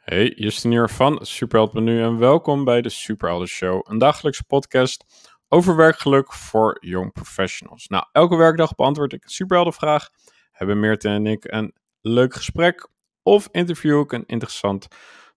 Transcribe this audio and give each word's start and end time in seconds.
Hey, 0.00 0.32
Justin 0.36 0.70
hier 0.70 0.88
van 0.88 1.18
Superheld.nu 1.22 2.02
en 2.02 2.18
welkom 2.18 2.64
bij 2.64 2.80
de 2.80 2.88
Superhelden 2.88 3.48
Show, 3.48 3.80
een 3.88 3.98
dagelijkse 3.98 4.44
podcast 4.44 5.04
over 5.48 5.76
werkgeluk 5.76 6.32
voor 6.32 6.76
young 6.80 7.12
professionals. 7.12 7.86
Nou, 7.86 8.04
elke 8.12 8.36
werkdag 8.36 8.74
beantwoord 8.74 9.12
ik 9.12 9.24
een 9.24 9.30
superheldenvraag, 9.30 10.08
hebben 10.52 10.80
Meerte 10.80 11.08
en 11.08 11.26
ik 11.26 11.44
een 11.52 11.74
leuk 12.00 12.34
gesprek 12.34 12.88
of 13.22 13.48
interview 13.50 14.00
ik 14.00 14.12
een 14.12 14.26
interessant 14.26 14.86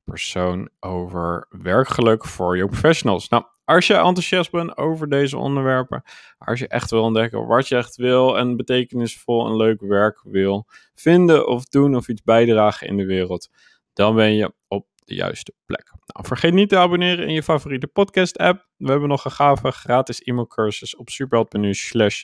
persoon 0.03 0.69
over 0.79 1.47
werkgeluk 1.49 2.25
voor 2.25 2.57
young 2.57 2.71
professionals. 2.71 3.29
Nou, 3.29 3.43
als 3.65 3.87
je 3.87 3.93
enthousiast 3.93 4.51
bent 4.51 4.77
over 4.77 5.09
deze 5.09 5.37
onderwerpen, 5.37 6.03
als 6.37 6.59
je 6.59 6.67
echt 6.67 6.91
wil 6.91 7.03
ontdekken 7.03 7.47
wat 7.47 7.67
je 7.67 7.75
echt 7.75 7.95
wil 7.95 8.37
en 8.37 8.57
betekenisvol 8.57 9.45
en 9.45 9.55
leuk 9.55 9.81
werk 9.81 10.21
wil 10.23 10.67
vinden 10.95 11.47
of 11.47 11.65
doen 11.65 11.95
of 11.95 12.07
iets 12.07 12.23
bijdragen 12.23 12.87
in 12.87 12.97
de 12.97 13.05
wereld, 13.05 13.49
dan 13.93 14.15
ben 14.15 14.33
je 14.33 14.53
op 14.67 14.87
de 14.95 15.15
juiste 15.15 15.53
plek. 15.65 15.91
Nou, 16.05 16.27
vergeet 16.27 16.53
niet 16.53 16.69
te 16.69 16.77
abonneren 16.77 17.27
in 17.27 17.33
je 17.33 17.43
favoriete 17.43 17.87
podcast 17.87 18.37
app. 18.37 18.67
We 18.77 18.89
hebben 18.89 19.09
nog 19.09 19.25
een 19.25 19.31
gave 19.31 19.71
gratis 19.71 20.21
e-mailcursus 20.21 20.95
op 20.95 21.09
superheld.nu 21.09 21.73
slash 21.73 22.23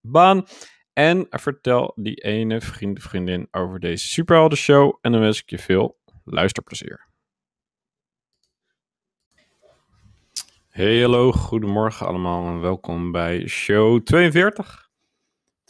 baan. 0.00 0.46
En 0.92 1.26
vertel 1.30 1.92
die 1.96 2.16
ene 2.16 2.60
vriend 2.60 3.02
vriendin 3.02 3.48
over 3.50 3.80
deze 3.80 4.06
superhelden 4.08 4.58
show. 4.58 4.98
En 5.00 5.12
dan 5.12 5.20
wens 5.20 5.42
ik 5.42 5.50
je 5.50 5.58
veel 5.58 6.00
luisterplezier. 6.24 7.08
Hey, 10.68 11.00
hallo, 11.00 11.32
goedemorgen 11.32 12.06
allemaal 12.06 12.46
en 12.46 12.60
welkom 12.60 13.12
bij 13.12 13.46
show 13.46 14.02
42. 14.02 14.89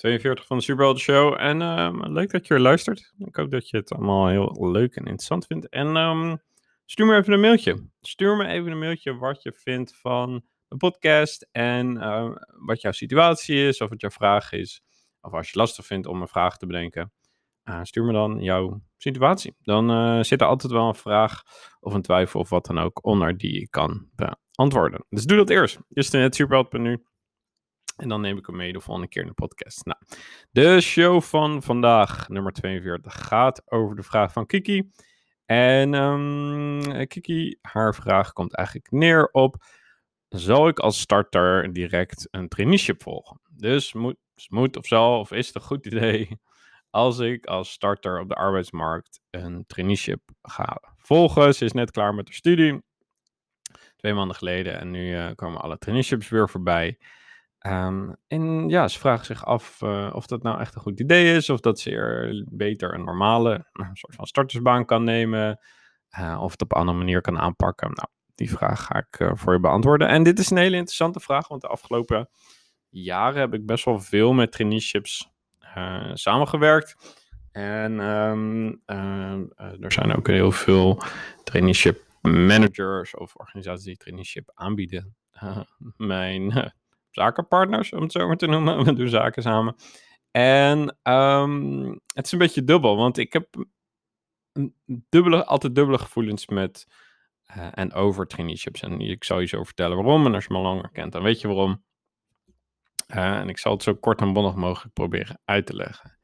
42 0.01 0.47
van 0.47 0.57
de 0.57 0.63
Superhelden 0.63 1.03
Show. 1.03 1.37
En 1.39 1.63
ehm, 1.63 2.13
leuk 2.13 2.31
dat 2.31 2.47
je 2.47 2.55
weer 2.55 2.63
luistert. 2.63 3.13
Ik 3.19 3.37
hoop 3.37 3.51
dat 3.51 3.69
je 3.69 3.77
het 3.77 3.93
allemaal 3.93 4.29
heel 4.29 4.71
leuk 4.71 4.95
en 4.95 5.05
interessant 5.05 5.47
vindt. 5.47 5.69
En 5.69 5.97
ehm, 5.97 6.37
stuur 6.87 7.07
me 7.07 7.17
even 7.17 7.33
een 7.33 7.41
mailtje. 7.41 7.89
Stuur 8.01 8.37
me 8.37 8.47
even 8.47 8.73
een 8.73 8.79
mailtje 8.79 9.17
wat 9.17 9.43
je 9.43 9.53
vindt 9.53 9.97
van 9.97 10.43
de 10.69 10.77
podcast. 10.77 11.49
En 11.53 11.97
ehm, 11.97 12.33
wat 12.67 12.81
jouw 12.81 12.93
situatie 12.93 13.67
is, 13.67 13.81
of 13.81 13.89
wat 13.89 14.01
jouw 14.01 14.11
vraag 14.11 14.53
is. 14.53 14.83
Of 15.21 15.33
als 15.33 15.51
je 15.51 15.59
lastig 15.59 15.87
vindt 15.87 16.07
om 16.07 16.21
een 16.21 16.29
vraag 16.29 16.57
te 16.57 16.67
bedenken. 16.67 17.13
Uh, 17.65 17.81
stuur 17.83 18.05
me 18.05 18.13
dan 18.13 18.43
jouw 18.43 18.83
situatie. 18.97 19.55
Dan 19.63 19.91
uh, 19.91 20.23
zit 20.23 20.41
er 20.41 20.47
altijd 20.47 20.73
wel 20.73 20.89
een 20.89 20.95
vraag 20.95 21.43
of 21.81 21.95
een 21.95 22.03
twijfel 22.03 22.41
of 22.41 22.49
wat 22.49 22.67
dan 22.67 22.79
ook 22.79 23.05
onder 23.05 23.37
die 23.37 23.61
ik 23.61 23.71
kan 23.71 24.09
beantwoorden. 24.15 25.05
Dus 25.09 25.25
doe 25.25 25.37
dat 25.37 25.51
eerst. 25.51 25.79
Just 25.89 26.15
in 26.15 26.21
het 26.21 26.35
superheld.nu 26.35 27.05
en 28.01 28.09
dan 28.09 28.21
neem 28.21 28.39
ik 28.39 28.47
hem 28.47 28.57
mee 28.57 28.73
de 28.73 28.81
volgende 28.81 29.09
keer 29.09 29.23
in 29.23 29.29
de 29.29 29.35
podcast. 29.35 29.85
Nou, 29.85 29.99
de 30.51 30.81
show 30.81 31.23
van 31.23 31.63
vandaag, 31.63 32.29
nummer 32.29 32.53
42, 32.53 33.29
gaat 33.29 33.63
over 33.71 33.97
de 33.97 34.03
vraag 34.03 34.33
van 34.33 34.47
Kiki. 34.47 34.91
En 35.47 35.95
um, 35.95 37.07
Kiki, 37.07 37.59
haar 37.61 37.95
vraag 37.95 38.33
komt 38.33 38.55
eigenlijk 38.55 38.91
neer 38.91 39.29
op: 39.33 39.65
zal 40.29 40.69
ik 40.69 40.79
als 40.79 41.01
starter 41.01 41.73
direct 41.73 42.29
een 42.31 42.49
traineeship 42.49 43.03
volgen? 43.03 43.41
Dus 43.51 43.93
moet, 43.93 44.17
moet 44.49 44.77
of 44.77 44.87
zal 44.87 45.19
of 45.19 45.33
is 45.33 45.47
het 45.47 45.55
een 45.55 45.63
goed 45.63 45.87
idee 45.87 46.41
als 46.91 47.19
ik 47.19 47.47
als 47.47 47.71
starter 47.71 48.21
op 48.21 48.29
de 48.29 48.35
arbeidsmarkt 48.35 49.21
een 49.31 49.65
traineeship 49.67 50.21
ga 50.43 50.83
volgen? 50.97 51.55
Ze 51.55 51.65
is 51.65 51.73
net 51.73 51.91
klaar 51.91 52.15
met 52.15 52.27
haar 52.27 52.37
studie, 52.37 52.83
twee 53.97 54.15
maanden 54.15 54.37
geleden, 54.37 54.79
en 54.79 54.91
nu 54.91 55.17
uh, 55.17 55.31
komen 55.35 55.61
alle 55.61 55.79
traineeships 55.79 56.29
weer 56.29 56.49
voorbij. 56.49 56.99
Um, 57.67 58.17
en 58.27 58.69
ja, 58.69 58.89
ze 58.89 58.99
vragen 58.99 59.27
zich 59.27 59.45
af 59.45 59.81
uh, 59.81 60.11
of 60.15 60.27
dat 60.27 60.43
nou 60.43 60.61
echt 60.61 60.75
een 60.75 60.81
goed 60.81 61.01
idee 61.01 61.37
is, 61.37 61.51
of 61.51 61.61
dat 61.61 61.81
ze 61.81 61.91
er 61.91 62.45
beter 62.51 62.95
een 62.95 63.05
normale 63.05 63.67
een 63.73 63.97
soort 63.97 64.15
van 64.15 64.27
startersbaan 64.27 64.85
kan 64.85 65.05
nemen, 65.05 65.61
uh, 66.19 66.41
of 66.43 66.53
het 66.53 66.63
op 66.63 66.73
een 66.73 66.79
andere 66.79 66.99
manier 66.99 67.21
kan 67.21 67.39
aanpakken. 67.39 67.87
Nou, 67.87 68.09
die 68.35 68.51
vraag 68.51 68.85
ga 68.85 68.99
ik 68.99 69.21
uh, 69.21 69.31
voor 69.35 69.53
je 69.53 69.61
beantwoorden. 69.61 70.09
En 70.09 70.23
dit 70.23 70.39
is 70.39 70.51
een 70.51 70.57
hele 70.57 70.77
interessante 70.77 71.21
vraag, 71.21 71.49
want 71.49 71.61
de 71.61 71.69
afgelopen 71.69 72.29
jaren 72.89 73.41
heb 73.41 73.55
ik 73.55 73.67
best 73.67 73.85
wel 73.85 74.01
veel 74.01 74.33
met 74.33 74.53
traineeships 74.53 75.29
samengewerkt. 76.13 76.97
En 77.53 77.99
um, 77.99 78.83
er 79.57 79.93
zijn 79.93 80.17
ook 80.17 80.27
heel 80.27 80.53
veel 80.53 81.03
traineeship 81.45 82.01
managers 82.21 83.17
of 83.17 83.37
organisaties 83.37 83.85
die 83.85 83.97
traineeship 83.97 84.51
aanbieden. 84.55 85.17
mijn 85.97 86.73
zakenpartners, 87.11 87.93
om 87.93 88.03
het 88.03 88.13
zo 88.13 88.27
maar 88.27 88.37
te 88.37 88.47
noemen. 88.47 88.79
We 88.85 88.93
doen 88.93 89.09
zaken 89.09 89.43
samen. 89.43 89.75
En 90.31 90.99
um, 91.03 92.01
het 92.15 92.25
is 92.27 92.33
een 92.33 92.39
beetje 92.39 92.65
dubbel, 92.65 92.97
want 92.97 93.19
ik 93.19 93.33
heb 93.33 93.67
dubbele, 95.09 95.45
altijd 95.45 95.75
dubbele 95.75 95.99
gevoelens 95.99 96.47
met 96.47 96.87
uh, 97.57 97.69
en 97.71 97.93
over 97.93 98.27
traineeships. 98.27 98.83
En 98.83 99.01
ik 99.01 99.25
zal 99.25 99.41
je 99.41 99.47
zo 99.47 99.65
vertellen 99.65 99.97
waarom. 99.97 100.27
En 100.27 100.35
als 100.35 100.45
je 100.45 100.53
me 100.53 100.59
langer 100.59 100.91
kent, 100.91 101.13
dan 101.13 101.23
weet 101.23 101.41
je 101.41 101.49
waarom. 101.49 101.85
Uh, 103.15 103.39
en 103.39 103.49
ik 103.49 103.59
zal 103.59 103.73
het 103.73 103.83
zo 103.83 103.95
kort 103.95 104.21
en 104.21 104.33
bondig 104.33 104.55
mogelijk 104.55 104.95
proberen 104.95 105.41
uit 105.45 105.67
te 105.67 105.75
leggen. 105.75 106.19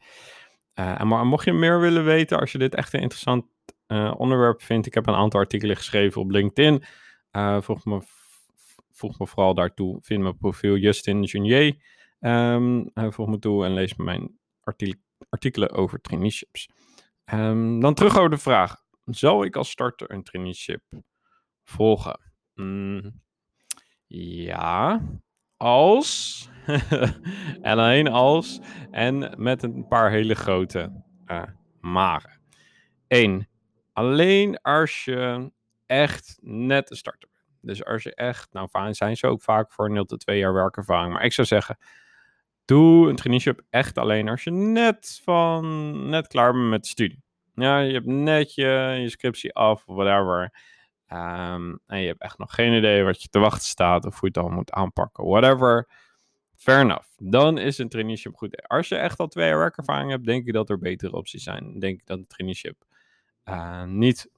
Uh, 0.74 1.00
en 1.00 1.08
maar 1.08 1.26
mocht 1.26 1.44
je 1.44 1.52
meer 1.52 1.80
willen 1.80 2.04
weten, 2.04 2.40
als 2.40 2.52
je 2.52 2.58
dit 2.58 2.74
echt 2.74 2.92
een 2.92 3.00
interessant 3.00 3.44
onderwerp 4.16 4.62
vindt, 4.62 4.86
ik 4.86 4.94
heb 4.94 5.06
een 5.06 5.14
aantal 5.14 5.40
artikelen 5.40 5.76
geschreven 5.76 6.20
op 6.20 6.30
LinkedIn. 6.30 6.84
volg 7.60 7.84
me 7.84 8.00
voeg 8.96 9.18
me 9.18 9.26
vooral 9.26 9.54
daartoe. 9.54 9.98
Vind 10.02 10.22
mijn 10.22 10.36
profiel 10.36 10.76
Justin 10.76 11.22
Junier. 11.22 11.76
Um, 12.20 12.90
voeg 12.94 13.28
me 13.28 13.38
toe 13.38 13.64
en 13.64 13.74
lees 13.74 13.94
mijn 13.94 14.38
artikelen 15.28 15.70
over 15.70 16.00
traineeships. 16.00 16.68
Um, 17.32 17.80
dan 17.80 17.94
terug 17.94 18.16
over 18.16 18.30
de 18.30 18.38
vraag. 18.38 18.84
Zou 19.04 19.46
ik 19.46 19.56
als 19.56 19.70
starter 19.70 20.10
een 20.10 20.22
traineeship 20.22 20.82
volgen? 21.64 22.20
Mm, 22.54 23.22
ja, 24.06 25.02
als. 25.56 26.48
en 27.62 27.78
alleen 27.78 28.08
als. 28.08 28.60
En 28.90 29.34
met 29.36 29.62
een 29.62 29.86
paar 29.88 30.10
hele 30.10 30.34
grote 30.34 31.02
uh, 31.26 31.42
maren. 31.80 32.40
Eén. 33.08 33.48
Alleen 33.92 34.60
als 34.60 35.04
je 35.04 35.50
echt 35.86 36.38
net 36.40 36.90
een 36.90 36.96
starter 36.96 37.28
dus 37.66 37.84
als 37.84 38.02
je 38.02 38.14
echt, 38.14 38.52
nou 38.52 38.94
zijn 38.94 39.16
ze 39.16 39.26
ook 39.26 39.42
vaak 39.42 39.72
voor 39.72 39.90
0 39.90 40.04
tot 40.04 40.20
2 40.20 40.38
jaar 40.38 40.52
werkervaring. 40.52 41.12
Maar 41.12 41.24
ik 41.24 41.32
zou 41.32 41.46
zeggen, 41.46 41.78
doe 42.64 43.08
een 43.08 43.16
traineeship 43.16 43.62
echt 43.70 43.98
alleen 43.98 44.28
als 44.28 44.44
je 44.44 44.50
net 44.50 45.20
van, 45.24 46.08
net 46.08 46.26
klaar 46.26 46.52
bent 46.52 46.68
met 46.68 46.82
de 46.82 46.88
studie. 46.88 47.22
Ja, 47.54 47.78
je 47.78 47.92
hebt 47.92 48.06
net 48.06 48.54
je, 48.54 48.96
je 49.00 49.08
scriptie 49.08 49.54
af 49.54 49.82
whatever. 49.86 50.52
Um, 51.12 51.80
en 51.86 52.00
je 52.00 52.06
hebt 52.06 52.22
echt 52.22 52.38
nog 52.38 52.54
geen 52.54 52.72
idee 52.72 53.02
wat 53.02 53.22
je 53.22 53.28
te 53.28 53.38
wachten 53.38 53.68
staat 53.68 54.04
of 54.04 54.20
hoe 54.20 54.30
je 54.32 54.40
het 54.40 54.46
dan 54.46 54.54
moet 54.54 54.70
aanpakken. 54.72 55.24
Whatever. 55.24 55.88
Fair 56.56 56.80
enough. 56.80 57.08
Dan 57.16 57.58
is 57.58 57.78
een 57.78 57.88
traineeship 57.88 58.34
goed. 58.34 58.68
Als 58.68 58.88
je 58.88 58.96
echt 58.96 59.18
al 59.18 59.26
twee 59.26 59.48
jaar 59.48 59.58
werkervaring 59.58 60.10
hebt, 60.10 60.24
denk 60.24 60.46
ik 60.46 60.52
dat 60.52 60.70
er 60.70 60.78
betere 60.78 61.16
opties 61.16 61.42
zijn. 61.42 61.78
Denk 61.78 62.00
ik 62.00 62.06
dat 62.06 62.18
een 62.18 62.26
traineeship 62.26 62.84
uh, 63.44 63.84
niet 63.84 64.30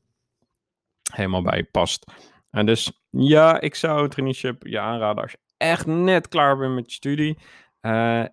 helemaal 1.12 1.43
bij 1.43 1.65
past. 1.65 2.12
En 2.58 2.66
dus 2.66 3.02
ja, 3.10 3.60
ik 3.60 3.74
zou 3.74 4.02
een 4.02 4.08
traineeship 4.08 4.66
je 4.66 4.78
aanraden 4.80 5.22
als 5.22 5.32
je 5.32 5.38
echt 5.56 5.86
net 5.86 6.28
klaar 6.28 6.56
bent 6.56 6.74
met 6.74 6.86
je 6.86 6.92
studie. 6.92 7.38
Uh, 7.80 8.24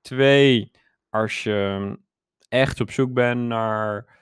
twee, 0.00 0.70
als 1.08 1.42
je 1.42 1.98
echt 2.48 2.80
op 2.80 2.90
zoek 2.90 3.12
bent 3.12 3.40
naar 3.40 4.18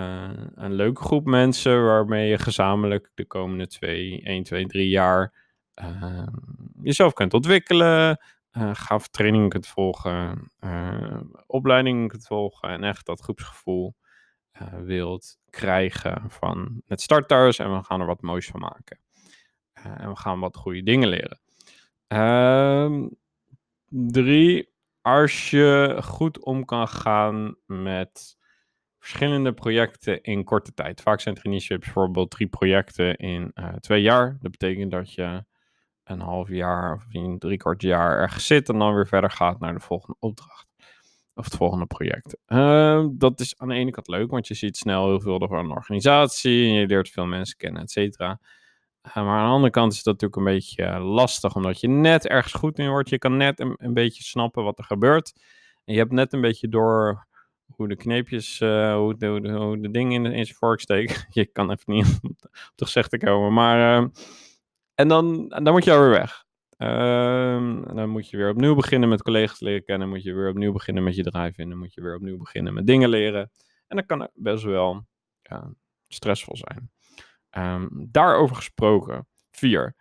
uh, 0.00 0.30
een 0.54 0.72
leuke 0.72 1.02
groep 1.02 1.26
mensen 1.26 1.84
waarmee 1.84 2.28
je 2.28 2.38
gezamenlijk 2.38 3.10
de 3.14 3.26
komende 3.26 3.66
twee, 3.66 4.22
1, 4.22 4.42
2, 4.42 4.66
3 4.66 4.88
jaar 4.88 5.34
uh, 5.82 6.26
jezelf 6.82 7.12
kunt 7.12 7.34
ontwikkelen, 7.34 8.18
gaaf 8.72 9.08
trainingen 9.08 9.48
kunt 9.48 9.66
volgen, 9.66 10.50
opleidingen 11.46 12.08
kunt 12.08 12.26
volgen 12.26 12.68
en 12.68 12.84
echt 12.84 13.06
dat 13.06 13.20
groepsgevoel 13.20 13.94
wilt 14.84 15.38
krijgen 15.50 16.30
van 16.30 16.82
het 16.86 17.00
starters 17.00 17.58
en 17.58 17.76
we 17.76 17.82
gaan 17.84 18.00
er 18.00 18.06
wat 18.06 18.22
moois 18.22 18.46
van 18.46 18.60
maken. 18.60 18.98
Uh, 19.78 20.00
en 20.00 20.08
we 20.08 20.16
gaan 20.16 20.40
wat 20.40 20.56
goede 20.56 20.82
dingen 20.82 21.08
leren. 21.08 21.40
Um, 22.08 23.16
drie, 23.88 24.74
als 25.00 25.50
je 25.50 25.98
goed 26.02 26.44
om 26.44 26.64
kan 26.64 26.88
gaan 26.88 27.56
met 27.66 28.36
verschillende 28.98 29.52
projecten 29.52 30.22
in 30.22 30.44
korte 30.44 30.74
tijd. 30.74 31.00
Vaak 31.00 31.20
zijn 31.20 31.34
traineeships 31.34 31.84
bijvoorbeeld 31.84 32.30
drie 32.30 32.48
projecten 32.48 33.16
in 33.16 33.50
uh, 33.54 33.68
twee 33.68 34.02
jaar. 34.02 34.38
Dat 34.40 34.50
betekent 34.50 34.90
dat 34.90 35.12
je 35.12 35.44
een 36.04 36.20
half 36.20 36.48
jaar 36.48 36.94
of 36.94 37.06
een 37.08 37.38
drie 37.38 37.56
kwart 37.56 37.82
jaar 37.82 38.18
ergens 38.18 38.46
zit 38.46 38.68
en 38.68 38.78
dan 38.78 38.94
weer 38.94 39.06
verder 39.06 39.30
gaat 39.30 39.58
naar 39.58 39.74
de 39.74 39.80
volgende 39.80 40.16
opdracht. 40.18 40.71
Of 41.34 41.44
het 41.44 41.56
volgende 41.56 41.86
project. 41.86 42.36
Uh, 42.46 43.06
dat 43.12 43.40
is 43.40 43.58
aan 43.58 43.68
de 43.68 43.74
ene 43.74 43.90
kant 43.90 44.08
leuk, 44.08 44.30
want 44.30 44.48
je 44.48 44.54
ziet 44.54 44.76
snel 44.76 45.06
heel 45.06 45.20
veel 45.20 45.40
over 45.40 45.58
een 45.58 45.70
organisatie 45.70 46.68
en 46.68 46.74
je 46.74 46.86
leert 46.86 47.10
veel 47.10 47.26
mensen 47.26 47.56
kennen, 47.56 47.82
et 47.82 47.90
cetera. 47.90 48.40
Uh, 49.06 49.14
maar 49.14 49.38
aan 49.38 49.46
de 49.46 49.52
andere 49.52 49.72
kant 49.72 49.92
is 49.92 50.02
dat 50.02 50.20
natuurlijk 50.20 50.40
een 50.40 50.54
beetje 50.54 50.82
uh, 50.82 51.14
lastig, 51.14 51.54
omdat 51.54 51.80
je 51.80 51.88
net 51.88 52.26
ergens 52.26 52.52
goed 52.52 52.78
in 52.78 52.88
wordt. 52.88 53.08
Je 53.08 53.18
kan 53.18 53.36
net 53.36 53.60
een, 53.60 53.94
beetje 53.94 54.22
snappen 54.22 54.64
wat 54.64 54.78
er 54.78 54.84
gebeurt. 54.84 55.32
En 55.84 55.92
je 55.92 55.98
hebt 55.98 56.12
net 56.12 56.32
een 56.32 56.40
beetje 56.40 56.68
door 56.68 57.26
hoe 57.66 57.88
de 57.88 57.96
kneepjes, 57.96 58.60
uh, 58.60 58.94
hoe, 58.94 59.16
de, 59.16 59.26
hoe, 59.26 59.40
de, 59.40 59.52
hoe 59.52 59.80
de 59.80 59.90
ding 59.90 60.12
in, 60.12 60.26
in 60.26 60.44
zijn 60.44 60.56
vork 60.56 60.80
steekt. 60.80 61.26
Je 61.30 61.46
kan 61.46 61.70
even 61.70 61.92
niet 61.92 62.18
op 62.22 62.50
de 62.74 62.84
gezicht 62.84 63.18
komen. 63.18 63.52
Maar, 63.52 64.02
uh, 64.02 64.08
en 64.94 65.08
dan, 65.08 65.48
dan 65.48 65.72
moet 65.72 65.84
je 65.84 65.92
alweer 65.92 66.10
weg. 66.10 66.44
Uh, 66.78 67.82
dan 67.94 68.08
moet 68.08 68.30
je 68.30 68.36
weer 68.36 68.50
opnieuw 68.50 68.74
beginnen 68.74 69.08
met 69.08 69.22
collega's 69.22 69.60
leren 69.60 69.84
kennen. 69.84 70.08
Moet 70.08 70.22
je 70.22 70.34
weer 70.34 70.48
opnieuw 70.48 70.72
beginnen 70.72 71.04
met 71.04 71.16
je 71.16 71.22
drive 71.22 71.62
in. 71.62 71.68
Dan 71.68 71.78
moet 71.78 71.94
je 71.94 72.00
weer 72.00 72.14
opnieuw 72.14 72.36
beginnen 72.36 72.74
met 72.74 72.86
dingen 72.86 73.08
leren. 73.08 73.50
En 73.86 73.96
dat 73.96 74.06
kan 74.06 74.28
best 74.34 74.64
wel 74.64 75.06
stressvol 76.08 76.56
zijn. 76.56 76.90
Um, 77.50 78.08
daarover 78.10 78.56
gesproken, 78.56 79.28
vier. 79.50 79.96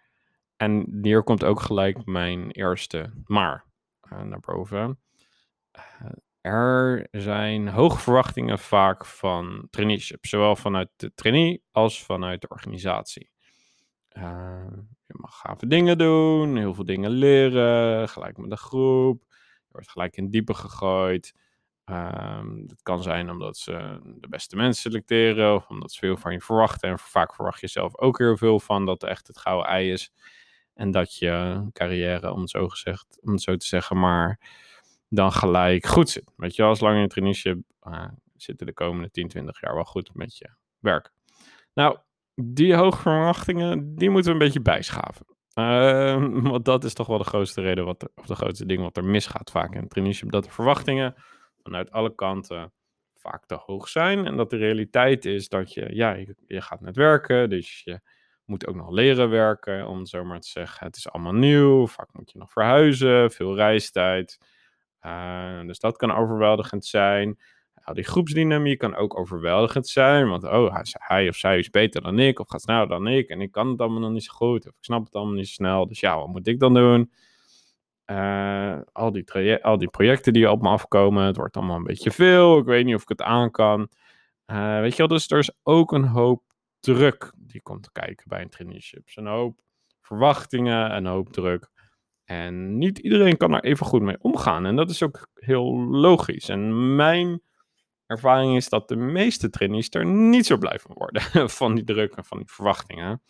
En 0.58 1.00
hier 1.02 1.24
komt 1.24 1.44
ook 1.44 1.60
gelijk 1.60 2.06
mijn 2.06 2.52
eerste 2.52 3.14
maar 3.26 3.66
uh, 4.14 4.22
naar 4.22 4.40
boven. 4.40 5.00
Uh, 5.78 6.12
er 6.42 7.08
zijn 7.12 7.68
hoge 7.68 8.00
verwachtingen 8.00 8.60
vaak 8.60 9.06
van 9.06 9.68
traineeship, 9.70 10.26
zowel 10.26 10.56
vanuit 10.56 10.90
de 10.96 11.14
trainee 11.14 11.64
als 11.72 12.04
vanuit 12.04 12.42
de 12.42 12.48
organisatie. 12.48 13.32
Uh, 14.18 14.68
je 15.12 15.20
mag 15.22 15.40
gave 15.40 15.68
dingen 15.68 15.98
doen, 15.98 16.58
heel 16.58 16.74
veel 16.74 16.86
dingen 16.86 17.12
leren, 17.12 18.10
gelijk 18.10 18.38
met 18.38 18.52
een 18.52 18.58
groep. 18.58 19.24
Je 19.30 19.68
wordt 19.72 19.90
gelijk 19.90 20.18
in 20.18 20.30
diepe 20.30 20.54
gegooid. 20.54 21.34
Um, 21.86 22.68
dat 22.68 22.82
kan 22.82 23.04
zijn 23.04 23.30
omdat 23.30 23.58
ze 23.58 24.00
de 24.04 24.28
beste 24.28 24.56
mensen 24.56 24.82
selecteren 24.82 25.56
of 25.56 25.70
omdat 25.70 25.92
ze 25.92 26.00
veel 26.00 26.18
van 26.18 26.32
je 26.32 26.42
verwachten. 26.42 26.90
En 26.90 27.00
vaak 27.00 27.36
verwacht 27.36 27.60
je 27.60 27.68
zelf 27.68 27.98
ook 27.98 28.18
heel 28.18 28.38
veel 28.38 28.60
van 28.60 28.86
dat 28.86 29.04
echt 29.04 29.28
het 29.28 29.38
gouden 29.38 29.72
ei 29.72 29.92
is. 29.92 30.12
En 30.74 30.92
dat 30.92 31.16
je 31.16 31.66
carrière, 31.74 32.32
om 32.32 32.42
het 32.42 32.50
zo, 32.50 32.68
gezegd, 32.68 33.18
om 33.22 33.32
het 33.32 33.42
zo 33.42 33.56
te 33.56 33.66
zeggen, 33.66 34.00
maar 34.00 34.40
dan 35.10 35.32
gelijk 35.32 35.86
goed 35.86 36.10
zit. 36.10 36.32
Weet 36.36 36.56
je, 36.56 36.64
als 36.64 36.80
lang 36.80 36.96
in 36.96 37.02
het 37.02 37.10
traineeship 37.10 37.62
uh, 37.88 38.08
zitten 38.36 38.66
de 38.66 38.74
komende 38.74 39.12
10, 39.12 39.28
20 39.28 39.62
jaar 39.62 39.74
wel 39.74 39.84
goed 39.84 40.14
met 40.14 40.38
je 40.38 40.50
werk. 40.80 41.12
Nou, 41.74 41.98
die 42.44 42.76
hoge 42.76 43.02
verwachtingen, 43.02 43.96
die 43.96 44.10
moeten 44.10 44.32
we 44.32 44.38
een 44.38 44.46
beetje 44.46 44.62
bijschaven. 44.62 45.26
Uh, 45.56 46.44
want 46.52 46.66
dat 46.66 46.84
is 46.84 46.94
toch 46.94 47.08
wel 47.08 47.18
de 47.18 47.24
grootste 47.24 47.62
reden, 47.62 47.86
wat 47.86 48.10
of 48.16 48.26
de 48.26 48.36
grootste 48.36 48.66
ding 48.66 48.82
wat 48.82 48.98
er 48.98 49.06
misgaat 49.06 49.52
vaak 49.52 49.74
in 49.74 49.82
het 49.82 49.90
traineeship. 49.90 50.32
Dat 50.32 50.44
de 50.44 50.52
verwachtingen 50.52 51.16
vanuit 51.64 51.92
alle 51.92 52.16
kanten 52.16 52.74
vaak 53.14 53.46
te 53.46 53.56
hoog 53.56 53.88
zijn. 53.88 54.26
En 54.26 54.38
dat 54.38 54.50
de 54.50 54.58
realiteit 54.58 55.26
is 55.26 55.50
dat 55.50 55.74
je, 55.74 55.96
ja, 55.96 56.14
je, 56.48 56.62
gaat 56.62 56.82
net 56.82 56.96
werken, 56.96 57.50
dus 57.50 57.82
je 57.84 58.00
moet 58.46 58.68
ook 58.68 58.76
nog 58.76 58.90
leren 58.90 59.30
werken, 59.30 59.88
om 59.88 59.98
het 59.98 60.10
zo 60.10 60.24
maar 60.24 60.40
te 60.40 60.50
zeggen. 60.50 60.86
Het 60.86 60.96
is 60.96 61.10
allemaal 61.10 61.34
nieuw, 61.34 61.88
vaak 61.88 62.14
moet 62.14 62.32
je 62.32 62.38
nog 62.38 62.52
verhuizen, 62.52 63.32
veel 63.32 63.56
reistijd. 63.56 64.38
Uh, 65.02 65.62
dus 65.62 65.80
dat 65.80 65.98
kan 65.98 66.12
overweldigend 66.12 66.86
zijn. 66.86 67.40
Nou, 67.84 67.96
die 67.96 68.04
groepsdynamiek 68.04 68.80
kan 68.80 68.96
ook 68.96 69.20
overweldigend 69.20 69.88
zijn, 69.88 70.30
want 70.30 70.44
oh, 70.44 70.76
hij, 70.92 71.28
of 71.28 71.36
zij 71.36 71.60
is 71.60 71.70
beter 71.70 72.02
dan 72.02 72.20
ik, 72.20 72.40
of 72.40 72.48
gaat 72.50 72.62
sneller 72.62 72.88
dan 72.88 73.08
ik, 73.08 73.30
en 73.30 73.42
ik 73.42 73.52
kan 73.52 73.70
het 73.70 73.80
allemaal 73.80 74.00
nog 74.00 74.12
niet 74.12 74.24
zo 74.24 74.34
goed, 74.34 74.66
of 74.66 74.72
ik 74.72 74.84
snap 74.84 75.06
het 75.06 75.14
allemaal 75.14 75.34
niet 75.34 75.48
zo 75.48 75.54
snel, 75.54 75.88
dus 75.88 76.00
ja, 76.00 76.18
wat 76.18 76.28
moet 76.28 76.48
ik 76.48 76.60
dan 76.60 76.74
doen? 76.74 77.12
Uh, 78.06 78.78
al, 78.92 79.12
die 79.12 79.56
al 79.64 79.78
die 79.78 79.90
projecten 79.90 80.34
die 80.34 80.52
op 80.52 80.62
me 80.62 80.70
afkomen, 80.70 81.26
het 81.26 81.38
wordt 81.38 81.58
allemaal 81.58 81.78
een 81.78 81.84
beetje 81.84 82.12
veel, 82.12 82.58
ik 82.58 82.66
weet 82.66 82.86
niet 82.86 82.96
of 82.96 83.02
ik 83.02 83.10
het 83.10 83.22
aan 83.22 83.52
kan. 83.52 83.90
Uh, 84.52 84.80
weet 84.80 84.92
je 84.92 84.98
wel, 84.98 85.08
dus 85.08 85.30
er 85.30 85.38
is 85.38 85.52
ook 85.64 85.92
een 85.92 86.06
hoop 86.06 86.44
druk 86.80 87.32
die 87.38 87.62
komt 87.62 87.92
kijken 87.92 88.26
bij 88.28 88.42
een 88.42 88.50
traineeship. 88.50 89.08
Een 89.16 89.28
hoop 89.28 89.60
verwachtingen, 90.02 90.96
een 90.96 91.06
hoop 91.06 91.34
druk. 91.34 91.70
En 92.26 92.78
niet 92.78 92.98
iedereen 92.98 93.38
kan 93.38 93.54
er 93.54 93.64
even 93.64 93.86
goed 93.86 94.02
mee 94.02 94.18
omgaan. 94.22 94.66
En 94.66 94.76
dat 94.76 94.90
is 94.90 95.04
ook 95.04 95.28
heel 95.34 95.78
logisch. 95.90 96.50
En 96.50 96.96
mijn 96.96 97.42
ervaring 98.12 98.56
is 98.56 98.70
dat 98.70 98.88
de 98.88 98.96
meeste 98.96 99.50
trainees 99.50 99.90
er 99.90 100.06
niet 100.06 100.46
zo 100.46 100.58
blij 100.58 100.80
van 100.80 100.96
worden. 100.96 101.22
van 101.60 101.76
die 101.76 101.84
druk 101.84 102.14
en 102.14 102.26
van 102.26 102.38
die 102.38 102.52
verwachtingen. 102.52 103.22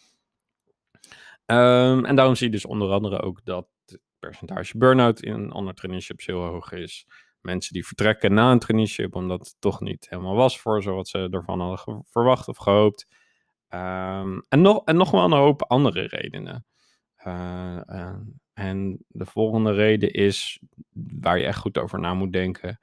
Um, 1.46 2.06
en 2.06 2.16
daarom 2.16 2.36
zie 2.36 2.46
je 2.46 2.52
dus 2.52 2.66
onder 2.66 2.92
andere 2.92 3.22
ook 3.22 3.46
dat 3.46 3.68
het 3.86 4.00
percentage 4.20 4.78
burn-out 4.78 5.22
in 5.22 5.52
andere 5.52 5.76
traineeships 5.76 6.26
heel 6.26 6.42
hoog 6.42 6.72
is. 6.72 7.06
Mensen 7.42 7.74
die 7.74 7.86
vertrekken 7.86 8.34
na 8.34 8.52
een 8.52 8.60
traineeship 8.60 9.16
omdat 9.16 9.40
het 9.40 9.56
toch 9.60 9.80
niet 9.80 10.10
helemaal 10.10 10.36
was 10.36 10.60
voor 10.60 10.84
wat 10.84 11.08
ze 11.08 11.28
ervan 11.32 11.60
hadden 11.60 12.04
verwacht 12.06 12.48
of 12.48 12.58
gehoopt. 12.58 13.08
Um, 13.70 14.46
en, 14.50 14.62
nog, 14.62 14.84
en 14.86 14.98
nog 14.98 15.12
wel 15.12 15.24
een 15.24 15.32
hoop 15.32 15.64
andere 15.64 16.02
redenen. 16.02 16.66
Uh, 17.26 18.14
en 18.54 19.06
de 19.08 19.26
volgende 19.26 19.72
reden 19.74 20.12
is, 20.12 20.60
waar 20.94 21.38
je 21.38 21.46
echt 21.46 21.60
goed 21.60 21.78
over 21.78 22.00
na 22.00 22.14
moet 22.14 22.34
denken. 22.34 22.80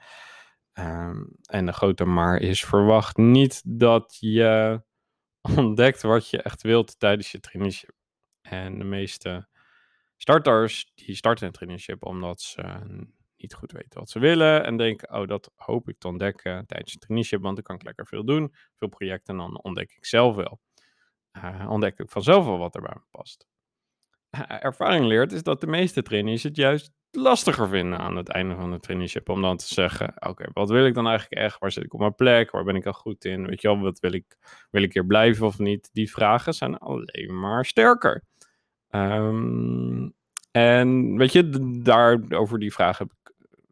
Um, 0.79 1.37
en 1.43 1.67
de 1.67 1.73
grote 1.73 2.05
maar 2.05 2.41
is, 2.41 2.65
verwacht 2.65 3.17
niet 3.17 3.63
dat 3.65 4.17
je 4.21 4.83
ontdekt 5.57 6.03
wat 6.03 6.31
je 6.31 6.43
echt 6.43 6.63
wilt 6.63 6.99
tijdens 6.99 7.31
je 7.31 7.41
traineeship. 7.41 7.93
En 8.41 8.79
de 8.79 8.85
meeste 8.85 9.49
starters, 10.17 10.93
die 10.95 11.15
starten 11.15 11.47
een 11.47 11.53
traineeship 11.53 12.05
omdat 12.05 12.41
ze 12.41 12.63
niet 13.37 13.55
goed 13.55 13.73
weten 13.73 13.99
wat 13.99 14.11
ze 14.11 14.19
willen. 14.19 14.65
En 14.65 14.77
denken, 14.77 15.15
oh, 15.15 15.27
dat 15.27 15.53
hoop 15.57 15.89
ik 15.89 15.99
te 15.99 16.09
ontdekken 16.09 16.67
tijdens 16.67 16.93
een 16.93 17.01
traineeship, 17.01 17.43
want 17.43 17.55
dan 17.55 17.65
kan 17.65 17.77
ik 17.77 17.83
lekker 17.83 18.07
veel 18.07 18.25
doen. 18.25 18.55
Veel 18.77 18.89
projecten 18.89 19.35
en 19.35 19.41
dan 19.41 19.63
ontdek 19.63 19.93
ik 19.97 20.07
zelf 20.07 20.35
wel. 20.35 20.61
Uh, 21.33 21.67
ontdek 21.71 21.99
ik 21.99 22.11
vanzelf 22.11 22.45
wel 22.45 22.59
wat 22.59 22.75
er 22.75 22.83
bij 22.83 22.97
past. 23.11 23.47
ervaring 24.71 25.07
leert, 25.07 25.33
is 25.33 25.43
dat 25.43 25.61
de 25.61 25.67
meeste 25.67 26.03
trainees 26.03 26.43
het 26.43 26.57
juist 26.57 26.93
lastiger 27.11 27.69
vinden 27.69 27.99
aan 27.99 28.17
het 28.17 28.29
einde 28.29 28.55
van 28.55 28.71
de 28.71 28.81
traineeship. 28.81 29.29
Om 29.29 29.43
dan 29.43 29.57
te 29.57 29.67
zeggen, 29.67 30.15
oké, 30.29 30.49
wat 30.53 30.71
wil 30.71 30.87
ik 30.87 30.95
dan 30.95 31.07
eigenlijk 31.07 31.43
echt? 31.43 31.59
Waar 31.59 31.73
zit 31.73 31.85
ik 31.85 31.95
op 31.95 32.01
mijn 32.01 32.15
plek? 32.15 32.51
Waar 32.51 32.65
ben 32.65 32.77
ik 32.77 32.87
al 32.87 32.93
goed 32.93 33.25
in? 33.25 33.47
Weet 33.47 33.61
je 33.61 33.69
wel, 33.69 33.81
wat 33.81 34.01
wil 34.01 34.13
ik, 34.13 34.37
wil 34.71 34.83
ik 34.83 34.93
hier 34.93 35.07
blijven 35.07 35.47
of 35.47 35.59
niet? 35.59 35.89
Die 35.93 36.11
vragen 36.11 36.55
zijn 36.55 36.79
alleen 36.79 37.41
maar 37.41 37.65
sterker. 37.65 38.25
Um, 38.91 40.15
en 40.51 41.17
weet 41.17 41.33
je, 41.33 41.79
daar, 41.83 42.21
over 42.29 42.59
die 42.59 42.73
vragen 42.73 43.11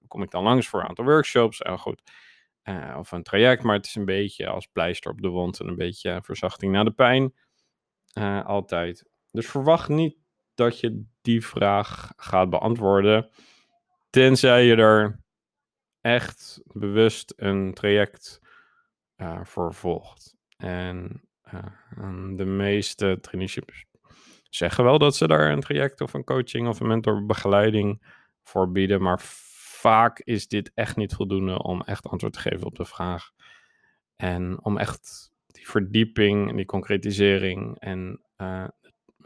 kom 0.09 0.23
ik 0.23 0.31
dan 0.31 0.43
langs 0.43 0.69
voor 0.69 0.81
een 0.81 0.89
aantal 0.89 1.05
workshops. 1.05 1.63
En 1.63 1.79
goed, 1.79 2.03
uh, 2.65 2.97
of 2.99 3.13
een 3.13 3.23
traject, 3.23 3.63
maar 3.63 3.77
het 3.77 3.87
is 3.87 3.95
een 3.95 4.05
beetje 4.05 4.47
als 4.47 4.67
pleister 4.67 5.11
op 5.11 5.23
de 5.23 5.29
wond 5.29 5.61
en 5.61 5.69
een 5.69 5.77
beetje 5.77 6.21
verzachting 6.23 6.73
na 6.73 6.85
de 6.85 6.91
pijn. 6.91 7.35
Uh, 8.19 8.45
altijd. 8.45 9.05
Dus 9.31 9.47
verwacht 9.47 9.89
niet 9.89 10.17
dat 10.55 10.81
je 10.81 11.05
die 11.27 11.47
vraag 11.47 12.13
gaat 12.17 12.51
beantwoorden. 12.51 13.31
Tenzij 14.11 14.65
je 14.65 14.77
er 14.77 15.21
echt 16.01 16.61
bewust 16.73 17.33
een 17.37 17.75
traject 17.75 18.41
uh, 19.17 19.45
voor 19.45 19.75
volgt. 19.75 20.37
En 20.57 21.23
uh, 21.55 22.37
de 22.37 22.45
meeste 22.45 23.19
traineeships 23.21 23.85
zeggen 24.51 24.85
wel 24.85 24.99
dat 24.99 25.17
ze 25.17 25.27
daar 25.27 25.51
een 25.51 25.61
traject 25.61 26.01
of 26.01 26.13
een 26.13 26.25
coaching 26.25 26.69
of 26.69 26.81
een 26.81 26.87
mentorbegeleiding 26.87 28.15
voor 28.43 28.73
bieden. 28.73 29.03
Maar 29.03 29.21
vaak 29.21 30.19
is 30.19 30.49
dit 30.49 30.71
echt 30.75 30.97
niet 30.97 31.15
voldoende 31.15 31.63
om 31.63 31.83
echt 31.83 32.07
antwoord 32.07 32.33
te 32.33 32.41
geven 32.41 32.67
op 32.67 32.77
de 32.77 32.85
vraag. 32.85 33.31
En 34.17 34.65
om 34.65 34.79
echt 34.79 35.31
die 35.47 35.69
verdieping 35.69 36.51
en 36.51 36.57
die 36.57 36.67
concretisering 36.67 37.79
en 37.79 38.21
uh, 38.37 38.69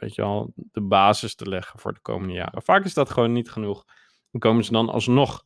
weet 0.01 0.15
je 0.15 0.23
al, 0.23 0.53
de 0.55 0.81
basis 0.81 1.35
te 1.35 1.49
leggen 1.49 1.79
voor 1.79 1.93
de 1.93 2.01
komende 2.01 2.35
jaren. 2.35 2.63
Vaak 2.63 2.85
is 2.85 2.95
dat 2.95 3.11
gewoon 3.11 3.33
niet 3.33 3.51
genoeg. 3.51 3.85
Dan 4.31 4.41
komen 4.41 4.65
ze 4.65 4.73
dan 4.73 4.89
alsnog 4.89 5.45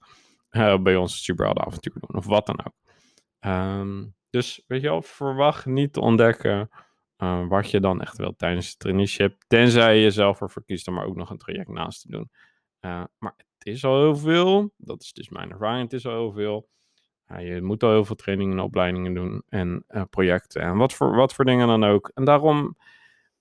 uh, 0.50 0.78
bij 0.78 0.96
ons 0.96 1.24
superhelden 1.24 1.64
avontuur 1.64 1.94
doen, 2.00 2.16
of 2.16 2.26
wat 2.26 2.46
dan 2.46 2.60
ook. 2.64 2.74
Um, 3.40 4.14
dus 4.30 4.64
weet 4.66 4.80
je 4.80 4.88
wel, 4.88 5.02
verwacht 5.02 5.66
niet 5.66 5.92
te 5.92 6.00
ontdekken 6.00 6.68
uh, 7.18 7.48
wat 7.48 7.70
je 7.70 7.80
dan 7.80 8.00
echt 8.00 8.16
wil 8.16 8.36
tijdens 8.36 8.68
het 8.68 8.78
traineeship. 8.78 9.42
Tenzij 9.46 9.96
je 9.96 10.02
jezelf 10.02 10.40
ervoor 10.40 10.64
kiest 10.64 10.88
om 10.88 10.98
er 10.98 11.04
ook 11.04 11.16
nog 11.16 11.30
een 11.30 11.38
traject 11.38 11.68
naast 11.68 12.00
te 12.00 12.10
doen. 12.10 12.30
Uh, 12.80 13.04
maar 13.18 13.34
het 13.36 13.66
is 13.66 13.84
al 13.84 14.00
heel 14.00 14.16
veel. 14.16 14.72
Dat 14.76 15.02
is 15.02 15.12
dus 15.12 15.28
mijn 15.28 15.50
ervaring. 15.50 15.82
Het 15.82 15.92
is 15.92 16.06
al 16.06 16.12
heel 16.12 16.32
veel. 16.32 16.68
je 17.38 17.62
moet 17.62 17.82
al 17.82 17.90
heel 17.90 18.04
veel 18.04 18.16
trainingen 18.16 18.58
en 18.58 18.64
opleidingen 18.64 19.14
doen 19.14 19.42
en 19.48 19.86
projecten. 20.10 20.62
En 20.62 20.76
wat 20.76 20.92
voor, 20.92 21.16
wat 21.16 21.34
voor 21.34 21.44
dingen 21.44 21.66
dan 21.66 21.84
ook. 21.84 22.10
En 22.14 22.24
daarom 22.24 22.76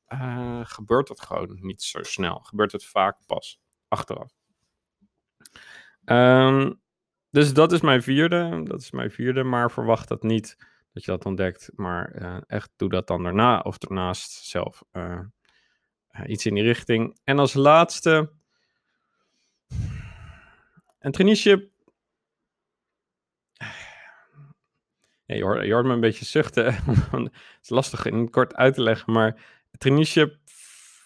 uh, 0.10 0.60
gebeurt 0.63 1.07
dat 1.07 1.22
gewoon 1.22 1.57
niet 1.62 1.81
zo 1.81 2.03
snel. 2.03 2.39
Gebeurt 2.39 2.72
het 2.72 2.86
vaak 2.86 3.17
pas 3.25 3.60
achteraf. 3.88 4.31
Um, 6.05 6.81
dus 7.29 7.53
dat 7.53 7.72
is 7.72 7.81
mijn 7.81 8.03
vierde. 8.03 8.63
Dat 8.63 8.81
is 8.81 8.91
mijn 8.91 9.12
vierde, 9.12 9.43
maar 9.43 9.72
verwacht 9.72 10.07
dat 10.07 10.24
niet 10.24 10.57
dat 10.93 11.05
je 11.05 11.12
dat 11.12 11.25
ontdekt. 11.25 11.72
Maar 11.75 12.22
uh, 12.22 12.38
echt 12.48 12.72
doe 12.75 12.89
dat 12.89 13.07
dan 13.07 13.24
daarna 13.24 13.60
of 13.60 13.77
daarnaast 13.77 14.31
zelf 14.31 14.83
uh, 14.91 15.19
iets 16.25 16.45
in 16.45 16.53
die 16.53 16.63
richting. 16.63 17.19
En 17.24 17.39
als 17.39 17.53
laatste, 17.53 18.31
een 21.00 21.12
traineeship. 21.12 21.72
Ja, 25.25 25.36
je, 25.36 25.43
hoort, 25.43 25.65
je 25.65 25.74
hoort 25.74 25.86
me 25.86 25.93
een 25.93 26.00
beetje 26.00 26.25
zuchten. 26.25 26.74
het 27.12 27.31
is 27.62 27.69
lastig 27.69 28.05
in 28.05 28.29
kort 28.29 28.55
uit 28.55 28.74
te 28.74 28.81
leggen, 28.81 29.13
maar 29.13 29.45
traineeship 29.77 30.38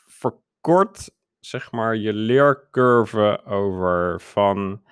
verkort, 0.08 1.10
zeg 1.40 1.72
maar, 1.72 1.96
je 1.96 2.14
leercurve 2.14 3.42
over 3.46 4.22
van, 4.22 4.84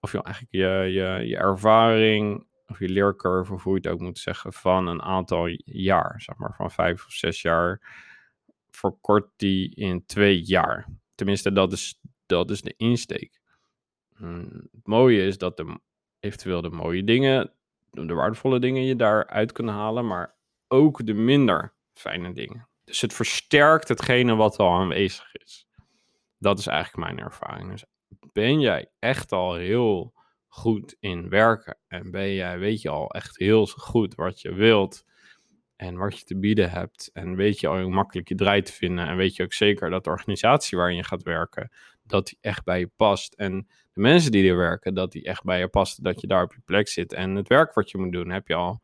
of 0.00 0.12
je 0.12 0.22
eigenlijk 0.22 0.54
je, 0.54 0.92
je, 0.92 1.28
je 1.28 1.36
ervaring 1.36 2.48
of 2.70 2.78
je 2.78 2.88
leercurve, 2.88 3.52
of 3.52 3.62
hoe 3.62 3.74
je 3.74 3.80
het 3.80 3.88
ook 3.88 4.00
moet 4.00 4.18
zeggen, 4.18 4.52
van 4.52 4.86
een 4.86 5.02
aantal 5.02 5.46
jaar, 5.64 6.20
zeg 6.20 6.36
maar 6.36 6.54
van 6.54 6.70
vijf 6.70 7.06
of 7.06 7.12
zes 7.12 7.42
jaar, 7.42 7.80
verkort 8.70 9.28
die 9.36 9.74
in 9.74 10.06
twee 10.06 10.42
jaar. 10.42 10.86
Tenminste, 11.14 11.52
dat 11.52 11.72
is, 11.72 12.00
dat 12.26 12.50
is 12.50 12.62
de 12.62 12.74
insteek. 12.76 13.40
Hmm, 14.16 14.68
het 14.72 14.86
mooie 14.86 15.26
is 15.26 15.38
dat 15.38 15.56
de, 15.56 15.80
eventueel 16.20 16.60
de 16.60 16.70
mooie 16.70 17.04
dingen, 17.04 17.52
de 17.90 18.14
waardevolle 18.14 18.60
dingen 18.60 18.84
je 18.84 18.96
daaruit 18.96 19.52
kunnen 19.52 19.74
halen, 19.74 20.06
maar 20.06 20.34
ook 20.68 21.06
de 21.06 21.14
minder 21.14 21.74
fijne 22.00 22.32
dingen. 22.32 22.68
Dus 22.84 23.00
het 23.00 23.14
versterkt 23.14 23.88
hetgene 23.88 24.34
wat 24.34 24.56
al 24.56 24.72
aanwezig 24.72 25.34
is. 25.34 25.66
Dat 26.38 26.58
is 26.58 26.66
eigenlijk 26.66 27.06
mijn 27.06 27.26
ervaring. 27.26 27.70
Dus 27.70 27.84
ben 28.32 28.60
jij 28.60 28.90
echt 28.98 29.32
al 29.32 29.54
heel 29.54 30.12
goed 30.48 30.96
in 31.00 31.28
werken 31.28 31.78
en 31.88 32.10
ben 32.10 32.34
jij, 32.34 32.58
weet 32.58 32.82
je 32.82 32.88
al 32.88 33.10
echt 33.10 33.38
heel 33.38 33.66
goed 33.66 34.14
wat 34.14 34.40
je 34.40 34.54
wilt 34.54 35.04
en 35.76 35.96
wat 35.96 36.18
je 36.18 36.24
te 36.24 36.38
bieden 36.38 36.70
hebt 36.70 37.10
en 37.12 37.36
weet 37.36 37.60
je 37.60 37.68
al 37.68 37.80
hoe 37.80 37.90
makkelijk 37.90 38.28
je 38.28 38.34
draai 38.34 38.62
te 38.62 38.72
vinden 38.72 39.06
en 39.06 39.16
weet 39.16 39.36
je 39.36 39.42
ook 39.42 39.52
zeker 39.52 39.90
dat 39.90 40.04
de 40.04 40.10
organisatie 40.10 40.78
waarin 40.78 40.96
je 40.96 41.04
gaat 41.04 41.22
werken, 41.22 41.70
dat 42.02 42.26
die 42.26 42.38
echt 42.40 42.64
bij 42.64 42.78
je 42.78 42.90
past 42.96 43.34
en 43.34 43.68
de 43.92 44.00
mensen 44.00 44.32
die 44.32 44.50
er 44.50 44.56
werken, 44.56 44.94
dat 44.94 45.12
die 45.12 45.24
echt 45.24 45.44
bij 45.44 45.58
je 45.58 45.68
past, 45.68 46.04
dat 46.04 46.20
je 46.20 46.26
daar 46.26 46.42
op 46.42 46.52
je 46.52 46.60
plek 46.64 46.88
zit 46.88 47.12
en 47.12 47.34
het 47.34 47.48
werk 47.48 47.74
wat 47.74 47.90
je 47.90 47.98
moet 47.98 48.12
doen, 48.12 48.30
heb 48.30 48.48
je 48.48 48.54
al 48.54 48.82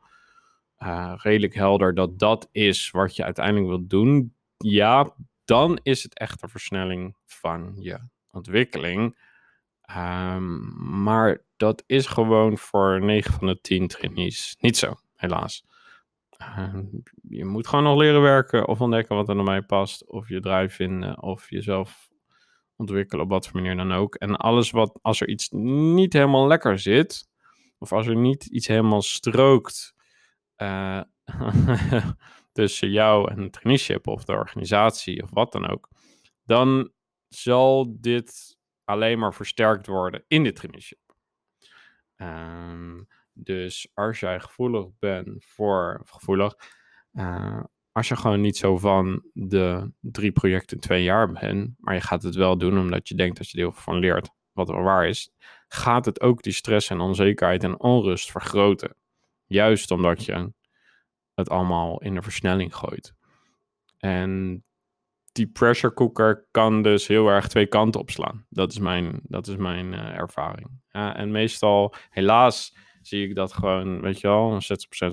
uh, 0.78 1.12
redelijk 1.16 1.54
helder 1.54 1.94
dat 1.94 2.18
dat 2.18 2.48
is 2.52 2.90
wat 2.90 3.16
je 3.16 3.24
uiteindelijk 3.24 3.66
wilt 3.66 3.90
doen, 3.90 4.34
ja, 4.56 5.14
dan 5.44 5.78
is 5.82 6.02
het 6.02 6.18
echt 6.18 6.42
een 6.42 6.48
versnelling 6.48 7.16
van 7.24 7.76
je 7.78 7.98
ontwikkeling. 8.30 9.18
Um, 9.96 10.74
maar 11.02 11.44
dat 11.56 11.82
is 11.86 12.06
gewoon 12.06 12.58
voor 12.58 13.04
9 13.04 13.32
van 13.32 13.46
de 13.46 13.60
10 13.60 13.86
trainees 13.86 14.56
niet 14.60 14.76
zo, 14.76 14.94
helaas. 15.14 15.64
Uh, 16.40 16.74
je 17.28 17.44
moet 17.44 17.66
gewoon 17.66 17.84
nog 17.84 17.98
leren 17.98 18.22
werken 18.22 18.68
of 18.68 18.80
ontdekken 18.80 19.16
wat 19.16 19.28
er 19.28 19.34
naar 19.34 19.44
mij 19.44 19.62
past, 19.62 20.06
of 20.06 20.28
je 20.28 20.40
drive 20.40 20.74
vinden, 20.74 21.22
of 21.22 21.50
jezelf 21.50 22.10
ontwikkelen 22.76 23.24
op 23.24 23.30
wat 23.30 23.48
voor 23.48 23.60
manier 23.60 23.76
dan 23.76 23.92
ook. 23.92 24.14
En 24.14 24.36
alles 24.36 24.70
wat, 24.70 24.98
als 25.02 25.20
er 25.20 25.28
iets 25.28 25.48
niet 25.50 26.12
helemaal 26.12 26.46
lekker 26.46 26.78
zit, 26.78 27.28
of 27.78 27.92
als 27.92 28.06
er 28.06 28.16
niet 28.16 28.46
iets 28.46 28.66
helemaal 28.66 29.02
strookt 29.02 29.94
uh, 30.56 31.00
tussen 32.52 32.90
jou 32.90 33.30
en 33.30 33.40
het 33.40 33.52
traineeship 33.52 34.06
of 34.06 34.24
de 34.24 34.32
organisatie 34.32 35.22
of 35.22 35.30
wat 35.30 35.52
dan 35.52 35.68
ook, 35.68 35.88
dan 36.44 36.92
zal 37.28 37.96
dit 38.00 38.56
alleen 38.84 39.18
maar 39.18 39.34
versterkt 39.34 39.86
worden 39.86 40.24
in 40.28 40.42
dit 40.42 40.56
traineeship. 40.56 41.14
Um, 42.16 43.06
dus 43.32 43.88
als 43.94 44.20
jij 44.20 44.40
gevoelig 44.40 44.86
bent 44.98 45.44
voor, 45.44 46.00
gevoelig, 46.04 46.54
uh, 47.12 47.64
als 47.92 48.08
je 48.08 48.16
gewoon 48.16 48.40
niet 48.40 48.56
zo 48.56 48.76
van 48.76 49.22
de 49.32 49.92
drie 50.00 50.32
projecten 50.32 50.80
twee 50.80 51.02
jaar 51.02 51.32
bent, 51.32 51.74
maar 51.78 51.94
je 51.94 52.00
gaat 52.00 52.22
het 52.22 52.34
wel 52.34 52.58
doen 52.58 52.78
omdat 52.78 53.08
je 53.08 53.14
denkt 53.14 53.36
dat 53.36 53.50
je 53.50 53.56
er 53.56 53.62
heel 53.62 53.72
veel 53.72 53.82
van 53.82 53.98
leert, 53.98 54.30
wat 54.52 54.68
wel 54.68 54.82
waar 54.82 55.08
is, 55.08 55.30
gaat 55.68 56.04
het 56.04 56.20
ook 56.20 56.42
die 56.42 56.52
stress 56.52 56.90
en 56.90 57.00
onzekerheid 57.00 57.64
en 57.64 57.80
onrust 57.80 58.30
vergroten. 58.30 58.96
Juist 59.46 59.90
omdat 59.90 60.24
je 60.24 60.52
het 61.34 61.48
allemaal 61.50 62.00
in 62.02 62.14
de 62.14 62.22
versnelling 62.22 62.76
gooit. 62.76 63.14
En 63.98 64.64
die 65.32 65.46
pressure 65.46 65.94
cooker 65.94 66.48
kan 66.50 66.82
dus 66.82 67.06
heel 67.06 67.28
erg 67.28 67.48
twee 67.48 67.66
kanten 67.66 68.00
opslaan. 68.00 68.46
Dat 68.48 68.72
is 68.72 68.78
mijn, 68.78 69.20
dat 69.22 69.46
is 69.46 69.56
mijn 69.56 69.92
uh, 69.92 70.18
ervaring. 70.18 70.70
Ja, 70.90 71.16
en 71.16 71.30
meestal, 71.30 71.94
helaas, 72.10 72.76
zie 73.02 73.28
ik 73.28 73.34
dat 73.34 73.52
gewoon, 73.52 74.00
weet 74.00 74.20
je 74.20 74.28
wel, 74.28 74.54
60% 74.54 74.58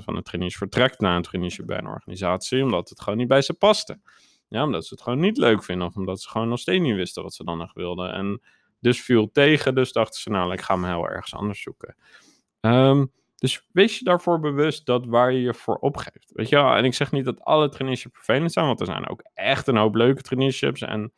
van 0.04 0.16
de 0.16 0.22
trainees 0.22 0.56
vertrekt 0.56 1.00
naar 1.00 1.16
een 1.16 1.22
traineeship 1.22 1.66
bij 1.66 1.78
een 1.78 1.88
organisatie, 1.88 2.64
omdat 2.64 2.90
het 2.90 3.02
gewoon 3.02 3.20
niet 3.20 3.28
bij 3.28 3.42
ze 3.42 3.54
paste. 3.54 4.00
Ja, 4.48 4.64
omdat 4.64 4.86
ze 4.86 4.94
het 4.94 5.04
gewoon 5.04 5.20
niet 5.20 5.38
leuk 5.38 5.64
vinden, 5.64 5.88
of 5.88 5.96
omdat 5.96 6.22
ze 6.22 6.30
gewoon 6.30 6.50
nog 6.50 6.60
steeds 6.60 6.84
niet 6.84 6.96
wisten 6.96 7.24
wat 7.24 7.34
ze 7.34 7.44
dan 7.44 7.58
nog 7.58 7.74
wilden. 7.74 8.14
En 8.14 8.42
dus 8.80 9.02
viel 9.02 9.32
tegen, 9.32 9.76
dus 9.76 9.92
dachten 9.92 10.22
ze, 10.22 10.30
nou, 10.30 10.54
ik 10.54 10.62
ga 10.62 10.76
me 10.76 10.88
heel 10.88 11.10
ergens 11.10 11.34
anders 11.34 11.62
zoeken. 11.62 11.96
Um, 12.60 13.12
dus 13.44 13.68
wees 13.72 13.98
je 14.00 14.06
daarvoor 14.06 14.40
bewust 14.40 14.86
dat 14.86 15.06
waar 15.06 15.32
je 15.32 15.42
je 15.42 15.54
voor 15.54 15.76
opgeeft. 15.76 16.32
Weet 16.34 16.50
je 16.50 16.56
wel? 16.56 16.76
En 16.76 16.86
ik 16.86 16.94
zeg 16.94 17.12
niet 17.12 17.26
dat 17.26 17.42
alle 17.42 17.70
traineeships 17.70 18.16
vervelend 18.16 18.52
zijn, 18.52 18.66
want 18.66 18.80
er 18.80 18.86
zijn 18.86 19.10
ook 19.10 19.22
echt 19.34 19.68
een 19.68 19.78
hoop 19.78 19.96
leuke 19.96 20.22
traineeships. 20.22 20.82
En 20.82 21.14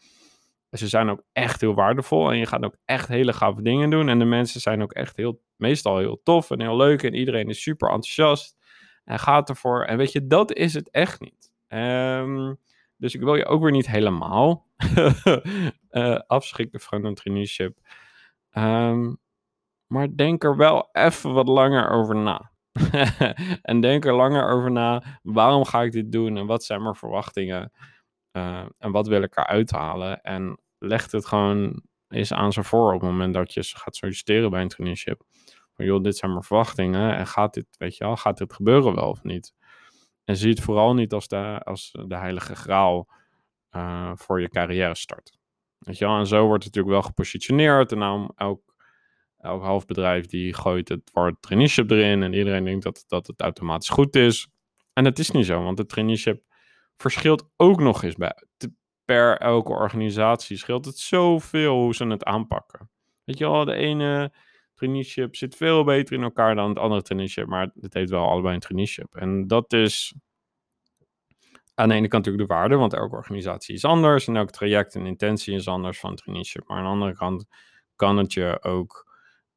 ze 0.71 0.87
zijn 0.87 1.09
ook 1.09 1.23
echt 1.31 1.61
heel 1.61 1.73
waardevol. 1.73 2.31
En 2.31 2.37
je 2.37 2.45
gaat 2.45 2.63
ook 2.63 2.77
echt 2.85 3.07
hele 3.07 3.33
gave 3.33 3.61
dingen 3.61 3.89
doen. 3.89 4.09
En 4.09 4.19
de 4.19 4.25
mensen 4.25 4.61
zijn 4.61 4.81
ook 4.81 4.93
echt 4.93 5.15
heel, 5.15 5.41
meestal 5.55 5.97
heel 5.97 6.21
tof 6.23 6.51
en 6.51 6.61
heel 6.61 6.75
leuk. 6.75 7.03
En 7.03 7.13
iedereen 7.13 7.49
is 7.49 7.61
super 7.61 7.89
enthousiast 7.89 8.57
en 9.03 9.19
gaat 9.19 9.49
ervoor. 9.49 9.83
En 9.83 9.97
weet 9.97 10.11
je, 10.11 10.27
dat 10.27 10.53
is 10.53 10.73
het 10.73 10.89
echt 10.91 11.19
niet. 11.19 11.51
Um, 11.67 12.57
dus 12.97 13.15
ik 13.15 13.21
wil 13.21 13.35
je 13.35 13.45
ook 13.45 13.61
weer 13.61 13.71
niet 13.71 13.87
helemaal 13.87 14.67
uh, 15.91 16.19
afschrikken 16.27 16.79
van 16.79 17.05
een 17.05 17.15
traineeship. 17.15 17.77
Um, 18.51 19.17
maar 19.95 20.15
denk 20.15 20.43
er 20.43 20.57
wel 20.57 20.89
even 20.91 21.33
wat 21.33 21.47
langer 21.47 21.89
over 21.89 22.15
na. 22.15 22.51
en 23.61 23.81
denk 23.81 24.05
er 24.05 24.13
langer 24.13 24.49
over 24.49 24.71
na. 24.71 25.19
Waarom 25.21 25.65
ga 25.65 25.81
ik 25.81 25.91
dit 25.91 26.11
doen? 26.11 26.37
En 26.37 26.45
wat 26.45 26.63
zijn 26.63 26.81
mijn 26.81 26.95
verwachtingen? 26.95 27.71
Uh, 28.37 28.65
en 28.77 28.91
wat 28.91 29.07
wil 29.07 29.21
ik 29.21 29.37
eruit 29.37 29.71
halen? 29.71 30.21
En 30.21 30.59
leg 30.77 31.11
het 31.11 31.25
gewoon 31.25 31.81
eens 32.07 32.33
aan 32.33 32.53
ze 32.53 32.63
voor 32.63 32.93
op 32.93 33.01
het 33.01 33.09
moment 33.09 33.33
dat 33.33 33.53
je 33.53 33.63
gaat 33.63 33.95
solliciteren 33.95 34.49
bij 34.49 34.61
een 34.61 34.67
traineeship. 34.67 35.21
Van 35.73 35.85
joh, 35.85 36.03
dit 36.03 36.17
zijn 36.17 36.31
mijn 36.31 36.43
verwachtingen. 36.43 37.15
En 37.15 37.27
gaat 37.27 37.53
dit, 37.53 37.67
weet 37.77 37.97
je 37.97 38.03
wel, 38.03 38.17
gaat 38.17 38.37
dit 38.37 38.53
gebeuren 38.53 38.95
wel 38.95 39.09
of 39.09 39.23
niet? 39.23 39.53
En 40.23 40.35
zie 40.35 40.49
het 40.49 40.61
vooral 40.61 40.93
niet 40.93 41.13
als 41.13 41.27
de, 41.27 41.61
als 41.63 41.91
de 42.07 42.17
heilige 42.17 42.55
graal 42.55 43.07
uh, 43.71 44.11
voor 44.15 44.41
je 44.41 44.49
carrière 44.49 44.95
start. 44.95 45.37
Weet 45.77 45.97
je 45.97 46.05
wel, 46.05 46.17
en 46.17 46.27
zo 46.27 46.45
wordt 46.45 46.63
het 46.63 46.75
natuurlijk 46.75 47.01
wel 47.01 47.11
gepositioneerd. 47.11 47.91
En 47.91 47.97
nou, 47.97 48.29
elk 48.35 48.74
Elk 49.45 49.85
bedrijf 49.85 50.25
die 50.25 50.53
gooit 50.53 50.89
het 50.89 51.09
woord 51.13 51.41
traineeship 51.41 51.91
erin 51.91 52.23
en 52.23 52.33
iedereen 52.33 52.63
denkt 52.63 52.83
dat, 52.83 53.03
dat 53.07 53.27
het 53.27 53.41
automatisch 53.41 53.89
goed 53.89 54.15
is. 54.15 54.47
En 54.93 55.03
dat 55.03 55.19
is 55.19 55.31
niet 55.31 55.45
zo, 55.45 55.63
want 55.63 55.77
het 55.77 55.89
traineeship 55.89 56.43
verschilt 56.97 57.49
ook 57.57 57.79
nog 57.79 58.03
eens 58.03 58.15
bij, 58.15 58.33
per 59.05 59.37
elke 59.37 59.71
organisatie. 59.71 60.57
Scheelt 60.57 60.85
het 60.85 60.97
zoveel 60.97 61.81
hoe 61.81 61.95
ze 61.95 62.05
het 62.05 62.23
aanpakken. 62.23 62.89
Weet 63.23 63.37
je 63.37 63.49
wel, 63.49 63.65
de 63.65 63.73
ene 63.73 64.33
traineeship 64.73 65.35
zit 65.35 65.55
veel 65.55 65.83
beter 65.83 66.15
in 66.15 66.23
elkaar 66.23 66.55
dan 66.55 66.69
het 66.69 66.79
andere 66.79 67.01
traineeship, 67.01 67.47
maar 67.47 67.71
het 67.79 67.93
heeft 67.93 68.09
wel 68.09 68.29
allebei 68.29 68.53
een 68.53 68.59
traineeship. 68.59 69.15
En 69.15 69.47
dat 69.47 69.73
is 69.73 70.15
aan 71.73 71.89
de 71.89 71.95
ene 71.95 72.07
kant 72.07 72.25
natuurlijk 72.25 72.49
de 72.49 72.55
waarde, 72.55 72.75
want 72.75 72.93
elke 72.93 73.15
organisatie 73.15 73.75
is 73.75 73.85
anders 73.85 74.27
en 74.27 74.35
elk 74.35 74.51
traject 74.51 74.95
en 74.95 75.05
intentie 75.05 75.55
is 75.55 75.67
anders 75.67 75.99
van 75.99 76.15
traineeship. 76.15 76.67
Maar 76.67 76.77
aan 76.77 76.83
de 76.83 76.89
andere 76.89 77.15
kant 77.15 77.45
kan 77.95 78.17
het 78.17 78.33
je 78.33 78.63
ook 78.63 79.14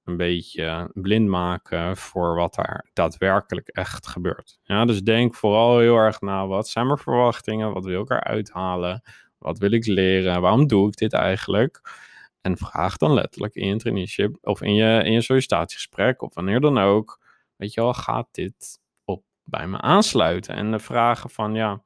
een 0.08 0.16
beetje 0.16 0.90
blind 0.94 1.28
maken 1.28 1.96
voor 1.96 2.34
wat 2.34 2.54
daar 2.54 2.86
daadwerkelijk 2.92 3.68
echt 3.68 4.06
gebeurt. 4.06 4.58
Ja, 4.62 4.84
dus 4.84 5.02
denk 5.02 5.34
vooral 5.34 5.78
heel 5.78 5.96
erg 5.96 6.20
na, 6.20 6.46
wat 6.46 6.68
zijn 6.68 6.86
mijn 6.86 6.98
verwachtingen? 6.98 7.72
Wat 7.72 7.84
wil 7.84 8.02
ik 8.02 8.10
eruit 8.10 8.50
halen? 8.50 9.02
Wat 9.38 9.58
wil 9.58 9.70
ik 9.70 9.86
leren? 9.86 10.40
Waarom 10.40 10.66
doe 10.66 10.88
ik 10.88 10.96
dit 10.96 11.12
eigenlijk? 11.12 11.80
En 12.40 12.56
vraag 12.56 12.96
dan 12.96 13.14
letterlijk 13.14 13.54
in 13.54 13.66
je 13.66 13.76
traineeship 13.76 14.38
of 14.40 14.62
in 14.62 14.74
je, 14.74 15.02
in 15.04 15.12
je 15.12 15.20
sollicitatiegesprek 15.20 16.22
of 16.22 16.34
wanneer 16.34 16.60
dan 16.60 16.78
ook. 16.78 17.20
Weet 17.56 17.74
je 17.74 17.80
wel, 17.80 17.94
gaat 17.94 18.28
dit 18.30 18.80
op 19.04 19.24
bij 19.44 19.66
me 19.66 19.80
aansluiten? 19.80 20.54
En 20.54 20.70
de 20.70 20.78
vragen 20.78 21.30
van, 21.30 21.54
ja, 21.54 21.82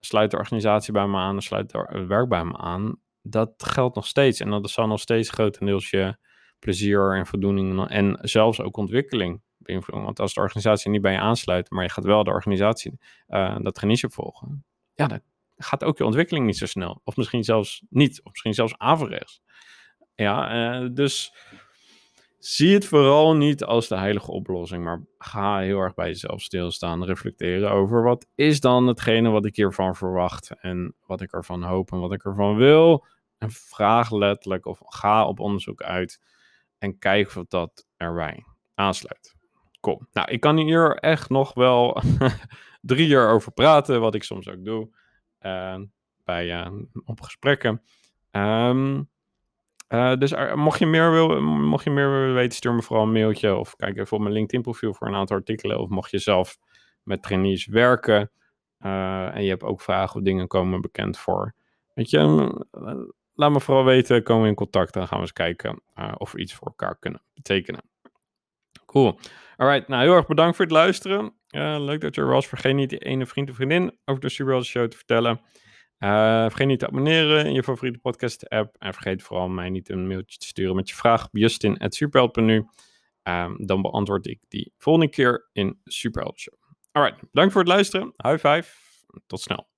sluit 0.00 0.30
de 0.30 0.36
organisatie 0.36 0.92
bij 0.92 1.06
me 1.06 1.16
aan, 1.16 1.42
sluit 1.42 1.72
het 1.72 2.06
werk 2.06 2.28
bij 2.28 2.44
me 2.44 2.56
aan. 2.56 2.96
Dat 3.22 3.52
geldt 3.56 3.94
nog 3.94 4.06
steeds. 4.06 4.40
En 4.40 4.50
dat 4.50 4.70
zal 4.70 4.86
nog 4.86 5.00
steeds 5.00 5.30
grotendeels 5.30 5.90
je 5.90 6.16
plezier 6.64 7.16
en 7.16 7.26
voldoening 7.26 7.88
en 7.88 8.18
zelfs 8.20 8.60
ook 8.60 8.76
ontwikkeling 8.76 9.40
beïnvloeden. 9.58 10.04
Want 10.04 10.20
als 10.20 10.34
de 10.34 10.40
organisatie 10.40 10.90
niet 10.90 11.02
bij 11.02 11.12
je 11.12 11.18
aansluit, 11.18 11.70
maar 11.70 11.82
je 11.82 11.90
gaat 11.90 12.04
wel 12.04 12.24
de 12.24 12.30
organisatie 12.30 12.98
uh, 13.28 13.56
dat 13.60 13.74
traineeship 13.74 14.12
volgen, 14.12 14.64
ja, 14.94 15.06
dan 15.06 15.20
gaat 15.56 15.84
ook 15.84 15.98
je 15.98 16.04
ontwikkeling 16.04 16.46
niet 16.46 16.56
zo 16.56 16.66
snel. 16.66 17.00
Of 17.04 17.16
misschien 17.16 17.44
zelfs 17.44 17.82
niet, 17.88 18.20
of 18.22 18.30
misschien 18.30 18.54
zelfs 18.54 18.78
averechts. 18.78 19.42
Ja, 20.14 20.36
uh, 20.82 20.88
dus 20.92 21.34
zie 22.38 22.74
het 22.74 22.86
vooral 22.86 23.36
niet 23.36 23.64
als 23.64 23.88
de 23.88 23.96
heilige 23.96 24.30
oplossing, 24.30 24.84
maar 24.84 25.04
ga 25.18 25.58
heel 25.58 25.78
erg 25.78 25.94
bij 25.94 26.06
jezelf 26.06 26.40
stilstaan, 26.40 27.04
reflecteren 27.04 27.70
over 27.70 28.02
wat 28.02 28.26
is 28.34 28.60
dan 28.60 28.86
hetgene 28.86 29.30
wat 29.30 29.44
ik 29.44 29.56
hiervan 29.56 29.96
verwacht 29.96 30.54
en 30.60 30.94
wat 31.06 31.20
ik 31.20 31.32
ervan 31.32 31.62
hoop 31.62 31.92
en 31.92 32.00
wat 32.00 32.12
ik 32.12 32.24
ervan 32.24 32.56
wil. 32.56 33.06
En 33.38 33.50
vraag 33.50 34.10
letterlijk 34.10 34.66
of 34.66 34.78
ga 34.84 35.26
op 35.26 35.40
onderzoek 35.40 35.82
uit 35.82 36.20
en 36.84 36.98
kijk 36.98 37.36
of 37.36 37.44
dat 37.48 37.86
erbij 37.96 38.44
aansluit. 38.74 39.34
Kom. 39.80 40.08
Nou, 40.12 40.30
ik 40.30 40.40
kan 40.40 40.56
hier 40.56 40.96
echt 40.96 41.28
nog 41.30 41.54
wel 41.54 42.02
drie 42.80 43.06
jaar 43.06 43.32
over 43.32 43.52
praten, 43.52 44.00
wat 44.00 44.14
ik 44.14 44.22
soms 44.22 44.48
ook 44.48 44.64
doe 44.64 44.96
uh, 45.40 45.80
bij, 46.24 46.66
uh, 46.66 46.72
op 47.04 47.20
gesprekken. 47.20 47.82
Um, 48.30 49.12
Uh, 49.88 50.16
dus 50.16 50.34
mocht, 50.54 50.78
je 50.78 50.86
meer 50.86 51.10
wil, 51.10 51.40
mocht 51.42 51.84
je 51.84 51.90
meer 51.90 52.10
willen 52.10 52.34
weten, 52.34 52.56
stuur 52.56 52.74
me 52.74 52.82
vooral 52.82 53.04
een 53.04 53.12
mailtje 53.12 53.54
of 53.54 53.76
kijk 53.76 53.98
even 53.98 54.16
op 54.16 54.22
mijn 54.22 54.34
LinkedIn 54.34 54.62
profiel 54.62 54.94
voor 54.94 55.06
een 55.06 55.14
aantal 55.14 55.36
artikelen. 55.36 55.78
Of 55.78 55.88
mocht 55.88 56.10
je 56.10 56.18
zelf 56.18 56.58
met 57.02 57.22
trainees 57.22 57.66
werken 57.66 58.30
en 58.78 59.42
je 59.42 59.48
hebt 59.48 59.62
ook 59.62 59.80
vragen 59.80 60.16
of 60.16 60.22
dingen 60.22 60.46
komen 60.46 60.80
bekend 60.80 61.18
voor. 61.18 61.54
Weet 61.94 62.10
je, 62.10 62.20
laat 63.34 63.50
me 63.50 63.60
vooral 63.60 63.84
weten, 63.84 64.22
komen 64.22 64.42
we 64.42 64.48
in 64.48 64.54
contact 64.54 64.92
dan 64.92 65.06
gaan 65.06 65.16
we 65.16 65.22
eens 65.22 65.32
kijken 65.32 65.82
uh, 65.98 66.12
of 66.18 66.32
we 66.32 66.38
iets 66.38 66.54
voor 66.54 66.66
elkaar 66.66 66.98
kunnen 66.98 67.22
betekenen. 67.34 67.82
Cool. 68.86 69.18
Alright, 69.56 69.88
nou 69.88 70.02
heel 70.02 70.14
erg 70.14 70.26
bedankt 70.26 70.56
voor 70.56 70.64
het 70.64 70.74
luisteren. 70.74 71.34
leuk 71.84 72.00
dat 72.00 72.14
je 72.14 72.20
er 72.20 72.26
was. 72.26 72.46
Vergeet 72.46 72.74
niet 72.74 72.90
die 72.90 72.98
ene 72.98 73.26
vriend 73.26 73.50
of 73.50 73.56
vriendin 73.56 73.98
over 74.04 74.20
de 74.20 74.28
Superworld 74.28 74.66
Show 74.66 74.88
te 74.88 74.96
vertellen. 74.96 75.40
Uh, 75.98 76.42
vergeet 76.42 76.66
niet 76.66 76.78
te 76.78 76.86
abonneren 76.86 77.46
in 77.46 77.52
je 77.52 77.62
favoriete 77.62 77.98
podcast 77.98 78.48
app. 78.48 78.76
En 78.78 78.92
vergeet 78.92 79.22
vooral 79.22 79.48
mij 79.48 79.70
niet 79.70 79.90
een 79.90 80.06
mailtje 80.06 80.38
te 80.38 80.46
sturen 80.46 80.76
met 80.76 80.88
je 80.88 80.94
vraag 80.94 81.28
justin.superheld.nu. 81.30 82.56
Um, 82.56 82.68
ehm, 83.22 83.54
dan 83.56 83.82
beantwoord 83.82 84.26
ik 84.26 84.40
die 84.48 84.72
volgende 84.78 85.10
keer 85.10 85.48
in 85.52 85.80
Superheld 85.84 86.38
Show. 86.40 86.54
Alright, 86.92 87.20
bedankt 87.20 87.52
voor 87.52 87.62
het 87.62 87.70
luisteren. 87.70 88.12
High 88.16 88.46
five. 88.46 88.68
Tot 89.26 89.40
snel. 89.40 89.73